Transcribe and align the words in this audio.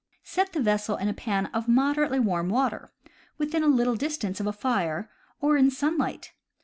Set 0.23 0.51
the 0.51 0.59
vessel 0.59 0.97
in 0.97 1.07
a 1.07 1.13
pan 1.13 1.45
of 1.53 1.67
moderately 1.67 2.19
warm 2.19 2.49
water, 2.49 2.91
within 3.37 3.61
a 3.61 3.67
little 3.67 3.93
distance 3.95 4.39
of 4.39 4.47
a 4.47 4.51
fire, 4.51 5.11
or 5.39 5.55
in 5.57 5.69
sunlight. 5.69 6.31